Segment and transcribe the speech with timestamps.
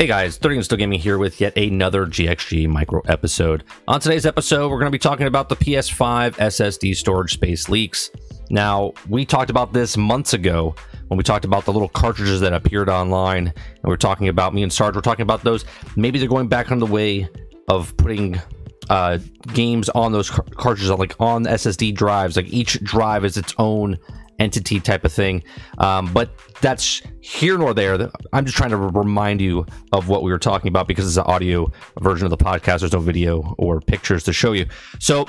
[0.00, 3.64] Hey guys, 30 and Still Gaming here with yet another GXG micro episode.
[3.86, 8.10] On today's episode, we're going to be talking about the PS5 SSD storage space leaks.
[8.48, 10.74] Now, we talked about this months ago
[11.08, 14.54] when we talked about the little cartridges that appeared online, and we are talking about
[14.54, 14.94] me and Sarge.
[14.94, 15.66] We're talking about those.
[15.96, 17.28] Maybe they're going back on the way
[17.68, 18.40] of putting
[18.88, 19.18] uh,
[19.52, 22.36] games on those car- cartridges, like on SSD drives.
[22.36, 23.98] Like each drive is its own
[24.40, 25.44] entity type of thing.
[25.78, 26.30] Um, but
[26.60, 28.10] that's here nor there.
[28.32, 31.24] I'm just trying to remind you of what we were talking about because it's an
[31.24, 31.70] audio
[32.00, 32.80] version of the podcast.
[32.80, 34.66] There's no video or pictures to show you.
[34.98, 35.26] So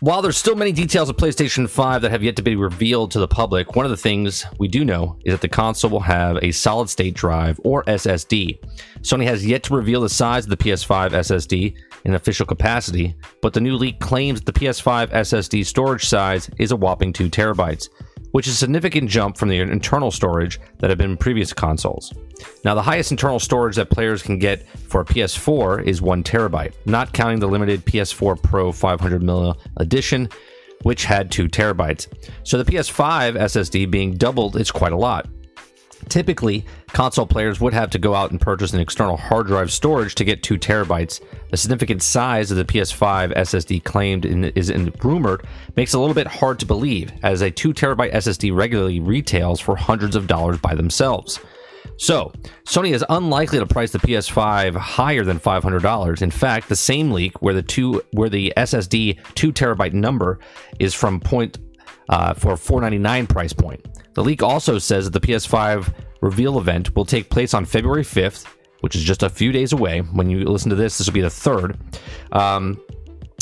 [0.00, 3.18] while there's still many details of PlayStation 5 that have yet to be revealed to
[3.18, 6.38] the public, one of the things we do know is that the console will have
[6.42, 8.58] a solid state drive or SSD.
[9.02, 13.52] Sony has yet to reveal the size of the PS5 SSD in official capacity, but
[13.52, 17.88] the new leak claims the PS5 SSD storage size is a whopping 2 terabytes
[18.32, 22.12] which is a significant jump from the internal storage that have been in previous consoles.
[22.64, 26.74] Now, the highest internal storage that players can get for a PS4 is 1 terabyte,
[26.86, 30.28] not counting the limited PS4 Pro 500ml edition,
[30.82, 32.06] which had 2 terabytes.
[32.44, 35.28] So the PS5 SSD being doubled is quite a lot.
[36.10, 40.16] Typically, console players would have to go out and purchase an external hard drive storage
[40.16, 41.20] to get 2 terabytes.
[41.50, 46.00] The significant size of the PS5 SSD claimed in, is in, rumored makes it a
[46.00, 50.26] little bit hard to believe, as a 2 terabyte SSD regularly retails for hundreds of
[50.26, 51.38] dollars by themselves.
[51.96, 52.32] So,
[52.64, 56.22] Sony is unlikely to price the PS5 higher than $500.
[56.22, 60.40] In fact, the same leak where the two where the SSD 2 terabyte number
[60.80, 61.58] is from point
[62.08, 63.86] uh, for 499 price point.
[64.14, 68.46] The leak also says that the PS5 reveal event will take place on February 5th,
[68.80, 70.00] which is just a few days away.
[70.00, 71.78] When you listen to this, this will be the third.
[72.32, 72.80] Um,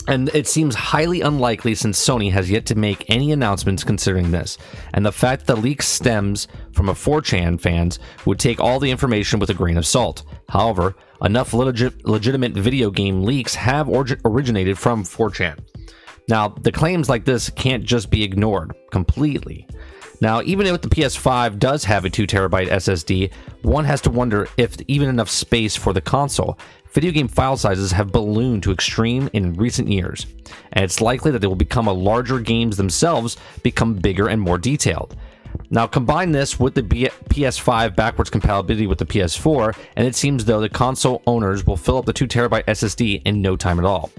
[0.09, 4.57] and it seems highly unlikely since Sony has yet to make any announcements considering this.
[4.95, 8.91] And the fact that the leak stems from a 4chan fans would take all the
[8.91, 10.25] information with a grain of salt.
[10.49, 15.59] However, enough legit, legitimate video game leaks have originated from 4chan.
[16.27, 19.67] Now, the claims like this can't just be ignored completely.
[20.21, 24.49] Now, even if the PS5 does have a 2 terabyte SSD, one has to wonder
[24.57, 26.59] if even enough space for the console.
[26.93, 30.27] Video game file sizes have ballooned to extreme in recent years,
[30.73, 34.59] and it's likely that they will become a larger games themselves become bigger and more
[34.59, 35.15] detailed.
[35.71, 40.61] Now, combine this with the PS5 backwards compatibility with the PS4, and it seems though
[40.61, 44.11] the console owners will fill up the 2 terabyte SSD in no time at all.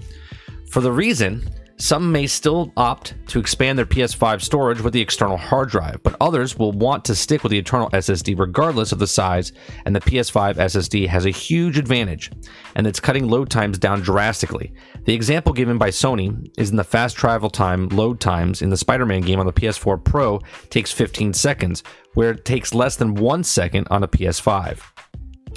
[0.68, 1.48] For the reason
[1.80, 6.16] some may still opt to expand their PS5 storage with the external hard drive, but
[6.20, 9.52] others will want to stick with the internal SSD regardless of the size,
[9.86, 12.30] and the PS5 SSD has a huge advantage,
[12.76, 14.72] and it's cutting load times down drastically.
[15.04, 18.76] The example given by Sony is in the fast travel time load times in the
[18.76, 21.82] Spider-Man game on the PS4 Pro takes 15 seconds,
[22.14, 24.80] where it takes less than 1 second on a PS5.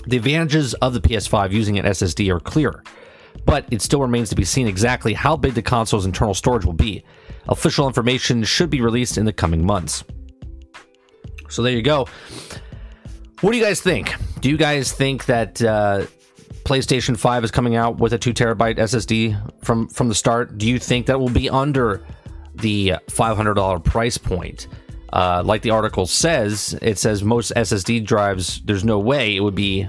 [0.08, 2.82] The advantages of the PS5 using an SSD are clear
[3.46, 6.74] but it still remains to be seen exactly how big the console's internal storage will
[6.74, 7.04] be.
[7.48, 10.04] Official information should be released in the coming months.
[11.50, 12.08] So there you go.
[13.42, 14.14] What do you guys think?
[14.40, 16.06] Do you guys think that uh,
[16.64, 20.58] PlayStation 5 is coming out with a 2 terabyte SSD from from the start?
[20.58, 22.06] Do you think that will be under
[22.56, 24.68] the $500 price point?
[25.12, 29.54] Uh, like the article says, it says most SSD drives, there's no way it would
[29.54, 29.88] be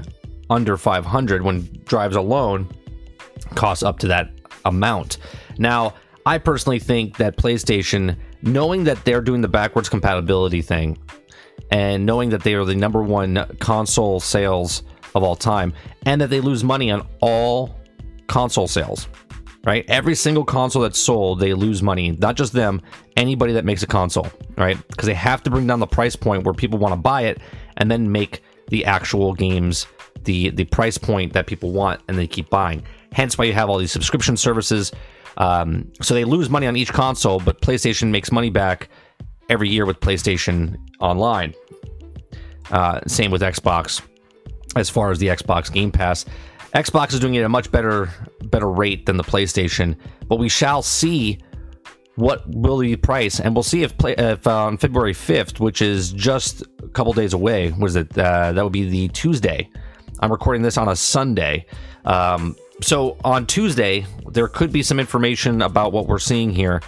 [0.50, 2.69] under 500 when drives alone
[3.54, 4.31] costs up to that
[4.65, 5.19] amount.
[5.59, 5.94] Now,
[6.26, 10.98] I personally think that PlayStation, knowing that they're doing the backwards compatibility thing
[11.70, 14.82] and knowing that they are the number one console sales
[15.15, 15.72] of all time
[16.06, 17.78] and that they lose money on all
[18.26, 19.06] console sales,
[19.65, 19.84] right?
[19.88, 22.12] Every single console that's sold, they lose money.
[22.12, 22.81] Not just them,
[23.16, 24.76] anybody that makes a console, right?
[24.88, 27.38] Because they have to bring down the price point where people want to buy it
[27.76, 29.86] and then make the actual games
[30.24, 32.82] the the price point that people want and they keep buying.
[33.12, 34.92] Hence why you have all these subscription services.
[35.36, 38.88] Um, so they lose money on each console, but PlayStation makes money back
[39.48, 41.54] every year with PlayStation Online.
[42.71, 44.00] Uh, same with Xbox.
[44.76, 46.24] As far as the Xbox Game Pass,
[46.74, 48.10] Xbox is doing it at a much better
[48.44, 49.97] better rate than the PlayStation.
[50.28, 51.38] But we shall see
[52.16, 55.60] what will be the price, and we'll see if, play, if uh, on February fifth,
[55.60, 58.16] which is just a couple days away, was it?
[58.16, 59.68] Uh, that would be the Tuesday.
[60.24, 61.66] I'm recording this on a Sunday.
[62.06, 66.80] Um, so on Tuesday, there could be some information about what we're seeing here.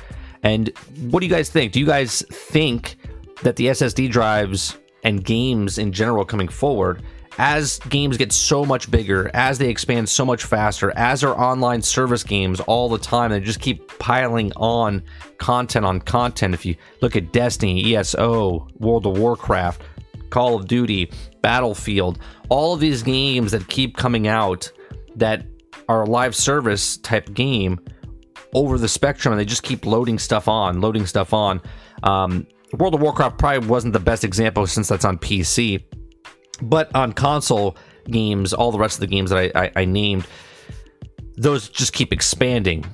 [0.42, 0.72] And
[1.10, 1.72] what do you guys think?
[1.72, 2.96] Do you guys think
[3.42, 7.02] that the SSD drives and games in general coming forward,
[7.36, 11.82] as games get so much bigger, as they expand so much faster, as our online
[11.82, 15.02] service games all the time, they just keep piling on
[15.36, 16.54] content on content.
[16.54, 19.82] If you look at Destiny, ESO, World of Warcraft,
[20.30, 21.10] Call of Duty,
[21.42, 22.18] Battlefield,
[22.48, 24.70] all of these games that keep coming out
[25.16, 25.46] that
[25.88, 27.78] are a live service type game
[28.54, 31.60] over the spectrum and they just keep loading stuff on, loading stuff on.
[32.02, 35.84] Um, World of Warcraft probably wasn't the best example since that's on PC,
[36.62, 37.76] but on console
[38.06, 40.26] games, all the rest of the games that I, I, I named,
[41.36, 42.84] those just keep expanding.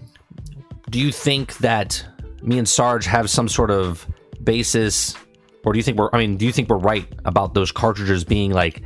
[0.91, 2.05] Do you think that
[2.43, 4.07] me and Sarge have some sort of
[4.43, 5.17] basis,
[5.65, 6.11] or do you think we're?
[6.13, 8.83] I mean, do you think we're right about those cartridges being like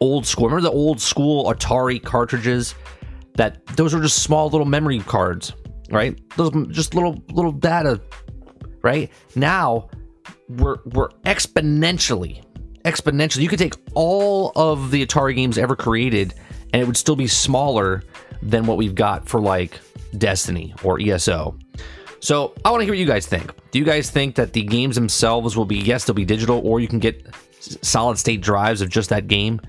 [0.00, 0.46] old school?
[0.46, 2.74] Remember the old school Atari cartridges?
[3.34, 5.52] That those were just small little memory cards,
[5.90, 6.18] right?
[6.36, 8.00] Those just little little data,
[8.82, 9.10] right?
[9.34, 9.90] Now
[10.48, 12.42] we're we're exponentially
[12.86, 13.42] exponentially.
[13.42, 16.34] You could take all of the Atari games ever created,
[16.72, 18.02] and it would still be smaller
[18.40, 19.80] than what we've got for like
[20.16, 21.58] Destiny or ESO.
[22.20, 23.52] So I want to hear what you guys think.
[23.70, 26.80] Do you guys think that the games themselves will be yes, they'll be digital, or
[26.80, 27.24] you can get
[27.60, 29.60] solid state drives of just that game?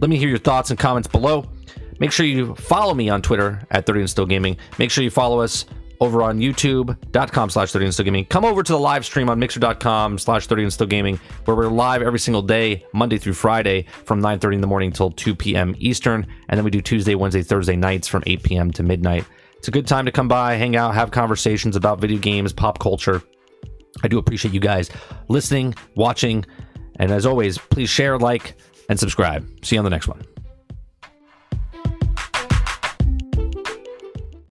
[0.00, 1.46] Let me hear your thoughts and comments below.
[1.98, 4.58] Make sure you follow me on Twitter at 30 and Still Gaming.
[4.78, 5.64] Make sure you follow us
[6.00, 9.38] over on youtube.com slash 30 and still gaming come over to the live stream on
[9.38, 13.86] mixer.com slash 30 and still gaming where we're live every single day monday through friday
[14.04, 17.14] from 9 30 in the morning until 2 p.m eastern and then we do tuesday
[17.14, 19.24] wednesday thursday nights from 8 p.m to midnight
[19.56, 22.78] it's a good time to come by hang out have conversations about video games pop
[22.78, 23.22] culture.
[24.02, 24.90] I do appreciate you guys
[25.28, 26.44] listening watching
[26.98, 28.56] and as always please share like
[28.88, 29.48] and subscribe.
[29.64, 30.22] See you on the next one